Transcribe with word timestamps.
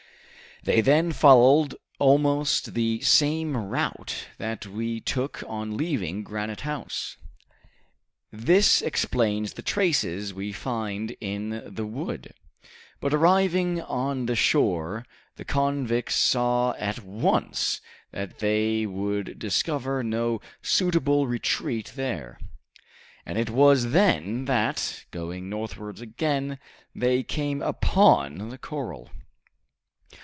They 0.63 0.79
then 0.79 1.11
followed 1.11 1.73
almost 1.97 2.75
the 2.75 3.01
same 3.01 3.57
route 3.57 4.27
that 4.37 4.67
we 4.67 4.99
took 4.99 5.43
on 5.47 5.75
leaving 5.75 6.21
Granite 6.21 6.61
House. 6.61 7.17
This 8.31 8.79
explains 8.79 9.53
the 9.53 9.63
traces 9.63 10.35
we 10.35 10.51
found 10.51 11.17
in 11.19 11.63
the 11.65 11.87
wood. 11.87 12.35
But, 12.99 13.11
arriving 13.11 13.81
on 13.81 14.27
the 14.27 14.35
shore, 14.35 15.03
the 15.35 15.45
convicts 15.45 16.13
saw 16.13 16.73
at 16.77 16.99
once 17.03 17.81
that 18.11 18.37
they 18.37 18.85
would 18.85 19.39
discover 19.39 20.03
no 20.03 20.41
suitable 20.61 21.25
retreat 21.25 21.93
there, 21.95 22.39
and 23.25 23.35
it 23.39 23.49
was 23.49 23.93
then 23.93 24.45
that, 24.45 25.05
going 25.09 25.49
northwards 25.49 26.01
again, 26.01 26.59
they 26.93 27.23
came 27.23 27.63
upon 27.63 28.49
the 28.49 28.59
corral." 28.59 29.09